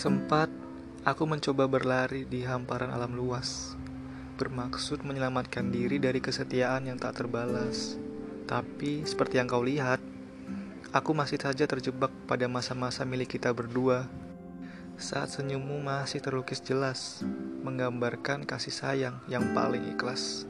Sempat 0.00 0.48
aku 1.04 1.28
mencoba 1.28 1.68
berlari 1.68 2.24
di 2.24 2.40
hamparan 2.40 2.88
alam 2.88 3.12
luas, 3.12 3.76
bermaksud 4.40 5.04
menyelamatkan 5.04 5.68
diri 5.68 6.00
dari 6.00 6.24
kesetiaan 6.24 6.88
yang 6.88 6.96
tak 6.96 7.20
terbalas. 7.20 8.00
Tapi 8.48 9.04
seperti 9.04 9.36
yang 9.36 9.52
kau 9.52 9.60
lihat, 9.60 10.00
aku 10.96 11.12
masih 11.12 11.36
saja 11.36 11.68
terjebak 11.68 12.08
pada 12.24 12.48
masa-masa 12.48 13.04
milik 13.04 13.36
kita 13.36 13.52
berdua. 13.52 14.08
Saat 14.96 15.36
senyummu 15.36 15.84
masih 15.84 16.24
terlukis 16.24 16.64
jelas, 16.64 17.20
menggambarkan 17.60 18.48
kasih 18.48 18.72
sayang 18.72 19.20
yang 19.28 19.52
paling 19.52 19.84
ikhlas. 19.84 20.48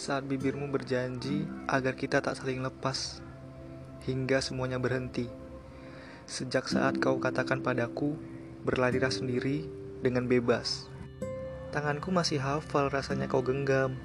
Saat 0.00 0.24
bibirmu 0.24 0.72
berjanji 0.72 1.44
agar 1.68 1.92
kita 1.92 2.24
tak 2.24 2.40
saling 2.40 2.64
lepas, 2.64 3.20
hingga 4.08 4.40
semuanya 4.40 4.80
berhenti. 4.80 5.28
Sejak 6.24 6.72
saat 6.72 6.96
kau 6.96 7.20
katakan 7.20 7.60
padaku, 7.60 8.16
berlarilah 8.62 9.10
sendiri 9.10 9.66
dengan 10.02 10.30
bebas. 10.30 10.86
Tanganku 11.74 12.14
masih 12.14 12.38
hafal 12.38 12.92
rasanya 12.92 13.26
kau 13.26 13.42
genggam 13.42 13.98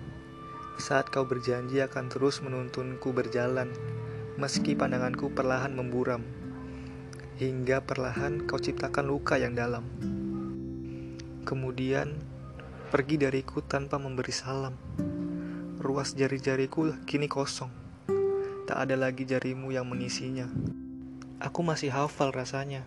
saat 0.78 1.10
kau 1.10 1.26
berjanji 1.26 1.82
akan 1.82 2.06
terus 2.06 2.38
menuntunku 2.46 3.10
berjalan, 3.10 3.74
meski 4.38 4.78
pandanganku 4.78 5.34
perlahan 5.34 5.74
memburam, 5.74 6.22
hingga 7.42 7.82
perlahan 7.82 8.46
kau 8.46 8.62
ciptakan 8.62 9.10
luka 9.10 9.42
yang 9.42 9.58
dalam. 9.58 9.90
Kemudian 11.50 12.14
pergi 12.94 13.18
dariku 13.18 13.66
tanpa 13.66 13.98
memberi 13.98 14.30
salam. 14.30 14.78
Ruas 15.82 16.14
jari-jariku 16.14 16.94
kini 17.10 17.26
kosong, 17.26 17.74
tak 18.70 18.78
ada 18.78 18.94
lagi 18.98 19.26
jarimu 19.26 19.74
yang 19.74 19.90
mengisinya. 19.90 20.46
Aku 21.42 21.62
masih 21.66 21.90
hafal 21.90 22.34
rasanya 22.34 22.86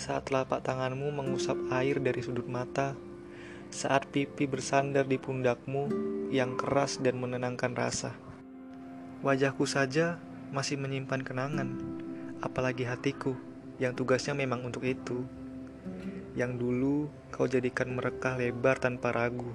saat 0.00 0.32
telapak 0.32 0.64
tanganmu 0.64 1.12
mengusap 1.12 1.60
air 1.76 2.00
dari 2.00 2.24
sudut 2.24 2.48
mata, 2.48 2.96
saat 3.68 4.08
pipi 4.08 4.48
bersandar 4.48 5.04
di 5.04 5.20
pundakmu 5.20 5.92
yang 6.32 6.56
keras 6.56 7.04
dan 7.04 7.20
menenangkan 7.20 7.76
rasa. 7.76 8.16
Wajahku 9.20 9.68
saja 9.68 10.16
masih 10.56 10.80
menyimpan 10.80 11.20
kenangan, 11.20 11.76
apalagi 12.40 12.88
hatiku 12.88 13.36
yang 13.76 13.92
tugasnya 13.92 14.32
memang 14.32 14.64
untuk 14.64 14.88
itu. 14.88 15.20
Yang 16.32 16.52
dulu 16.56 16.96
kau 17.28 17.44
jadikan 17.44 17.92
merekah 17.92 18.40
lebar 18.40 18.80
tanpa 18.80 19.12
ragu. 19.12 19.52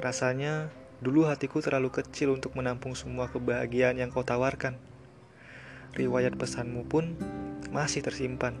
Rasanya 0.00 0.72
dulu 1.04 1.28
hatiku 1.28 1.60
terlalu 1.60 1.92
kecil 1.92 2.32
untuk 2.32 2.56
menampung 2.56 2.96
semua 2.96 3.28
kebahagiaan 3.28 4.00
yang 4.00 4.08
kau 4.08 4.24
tawarkan. 4.24 4.80
Riwayat 5.92 6.32
pesanmu 6.40 6.88
pun 6.88 7.12
masih 7.68 8.00
tersimpan 8.00 8.56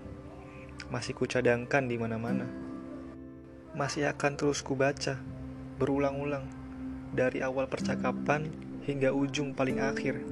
masih 0.86 1.18
kucadangkan 1.18 1.90
di 1.90 1.98
mana-mana. 1.98 2.46
Masih 3.74 4.06
akan 4.06 4.38
terus 4.38 4.62
kubaca, 4.62 5.18
berulang-ulang, 5.82 6.46
dari 7.12 7.42
awal 7.42 7.66
percakapan 7.66 8.50
hingga 8.86 9.12
ujung 9.12 9.52
paling 9.52 9.82
akhir, 9.82 10.22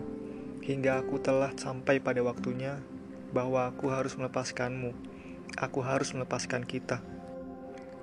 hingga 0.63 1.03
aku 1.03 1.19
telah 1.21 1.51
sampai 1.59 1.99
pada 1.99 2.23
waktunya 2.23 2.81
bahwa 3.35 3.67
aku 3.69 3.91
harus 3.91 4.15
melepaskanmu, 4.15 4.95
aku 5.59 5.85
harus 5.85 6.15
melepaskan 6.17 6.65
kita. 6.65 7.03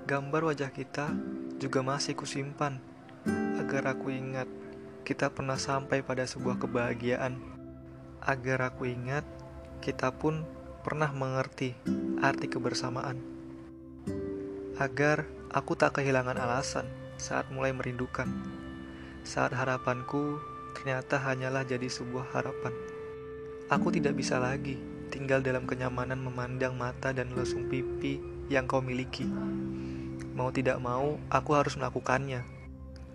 Gambar 0.04 0.52
wajah 0.52 0.68
kita 0.68 1.10
juga 1.56 1.80
masih 1.80 2.12
kusimpan, 2.12 2.78
agar 3.56 3.96
aku 3.96 4.12
ingat 4.12 4.46
kita 5.04 5.28
pernah 5.28 5.60
sampai 5.60 6.00
pada 6.00 6.24
sebuah 6.24 6.56
kebahagiaan. 6.56 7.36
Agar 8.24 8.72
aku 8.72 8.88
ingat, 8.88 9.24
kita 9.84 10.08
pun 10.16 10.48
pernah 10.84 11.08
mengerti 11.16 11.72
arti 12.20 12.44
kebersamaan. 12.44 13.16
Agar 14.76 15.24
aku 15.48 15.72
tak 15.80 15.96
kehilangan 15.96 16.36
alasan 16.36 16.84
saat 17.16 17.48
mulai 17.48 17.72
merindukan. 17.72 18.28
Saat 19.24 19.56
harapanku 19.56 20.36
ternyata 20.76 21.16
hanyalah 21.16 21.64
jadi 21.64 21.88
sebuah 21.88 22.36
harapan. 22.36 22.76
Aku 23.72 23.88
tidak 23.88 24.12
bisa 24.20 24.36
lagi 24.36 24.76
tinggal 25.08 25.40
dalam 25.40 25.64
kenyamanan 25.64 26.20
memandang 26.20 26.76
mata 26.76 27.16
dan 27.16 27.32
lesung 27.32 27.64
pipi 27.72 28.20
yang 28.52 28.68
kau 28.68 28.84
miliki. 28.84 29.24
Mau 30.36 30.52
tidak 30.52 30.84
mau, 30.84 31.16
aku 31.32 31.50
harus 31.56 31.80
melakukannya. 31.80 32.44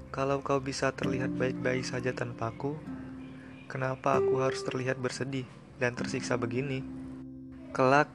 Kalau 0.10 0.42
kau 0.42 0.58
bisa 0.58 0.90
terlihat 0.90 1.38
baik-baik 1.38 1.86
saja 1.86 2.18
tanpaku, 2.18 2.82
kenapa 3.70 4.18
aku 4.18 4.42
harus 4.42 4.66
terlihat 4.66 4.98
bersedih 4.98 5.46
dan 5.78 5.94
tersiksa 5.94 6.34
begini? 6.34 6.82
Kelak, 7.70 8.10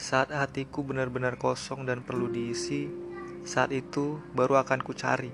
saat 0.00 0.32
hatiku 0.32 0.80
benar-benar 0.80 1.36
kosong 1.36 1.84
dan 1.84 2.00
perlu 2.00 2.32
diisi, 2.32 2.88
saat 3.44 3.68
itu 3.68 4.16
baru 4.32 4.56
akan 4.64 4.80
ku 4.80 4.96
cari 4.96 5.28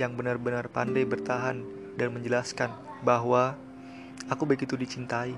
yang 0.00 0.16
benar-benar 0.16 0.72
pandai 0.72 1.04
bertahan 1.04 1.60
dan 2.00 2.16
menjelaskan 2.16 2.72
bahwa 3.04 3.60
aku 4.32 4.48
begitu 4.48 4.80
dicintai, 4.80 5.36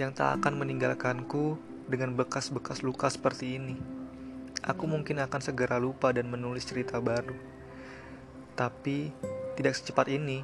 yang 0.00 0.16
tak 0.16 0.40
akan 0.40 0.64
meninggalkanku 0.64 1.60
dengan 1.92 2.16
bekas-bekas 2.16 2.80
luka 2.80 3.12
seperti 3.12 3.60
ini. 3.60 3.76
Aku 4.64 4.88
mungkin 4.88 5.20
akan 5.20 5.44
segera 5.44 5.76
lupa 5.76 6.08
dan 6.16 6.32
menulis 6.32 6.64
cerita 6.64 7.04
baru, 7.04 7.36
tapi 8.56 9.12
tidak 9.60 9.76
secepat 9.76 10.08
ini, 10.08 10.40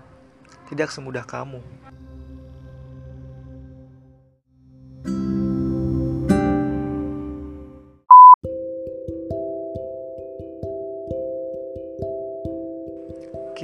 tidak 0.69 0.93
semudah 0.93 1.25
kamu. 1.25 1.65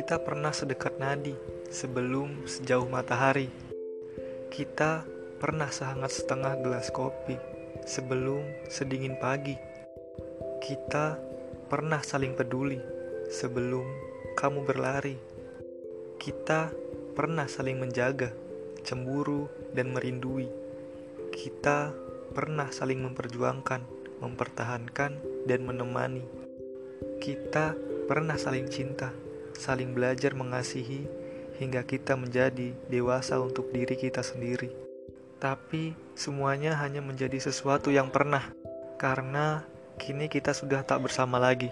Kita 0.00 0.16
pernah 0.16 0.49
sedekat 0.49 0.97
nadi 0.97 1.37
sebelum 1.69 2.49
sejauh 2.49 2.88
matahari. 2.88 3.53
Kita 4.49 5.05
pernah 5.37 5.69
sehangat 5.69 6.09
setengah 6.25 6.56
gelas 6.65 6.88
kopi 6.88 7.37
sebelum 7.84 8.41
sedingin 8.72 9.21
pagi. 9.21 9.60
Kita 10.65 11.21
pernah 11.69 12.00
saling 12.00 12.33
peduli 12.33 12.81
sebelum 13.28 13.84
kamu 14.41 14.65
berlari. 14.65 15.21
Kita 16.16 16.72
pernah 17.12 17.44
saling 17.44 17.77
menjaga, 17.77 18.33
cemburu, 18.81 19.53
dan 19.77 19.93
merindui. 19.93 20.49
Kita 21.28 21.93
pernah 22.33 22.72
saling 22.72 23.05
memperjuangkan, 23.05 23.84
mempertahankan, 24.25 25.44
dan 25.44 25.60
menemani. 25.60 26.25
Kita 27.21 27.77
pernah 28.09 28.41
saling 28.41 28.65
cinta 28.72 29.28
saling 29.60 29.93
belajar 29.93 30.32
mengasihi 30.32 31.04
hingga 31.60 31.84
kita 31.84 32.16
menjadi 32.16 32.72
dewasa 32.88 33.37
untuk 33.37 33.69
diri 33.69 33.93
kita 33.93 34.25
sendiri. 34.25 34.72
Tapi 35.37 35.93
semuanya 36.16 36.81
hanya 36.81 37.04
menjadi 37.04 37.37
sesuatu 37.37 37.93
yang 37.93 38.09
pernah, 38.09 38.48
karena 38.97 39.69
kini 40.00 40.32
kita 40.32 40.56
sudah 40.56 40.81
tak 40.81 41.04
bersama 41.04 41.37
lagi. 41.37 41.69